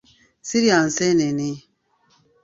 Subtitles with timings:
[0.47, 1.49] Sirya nseenene.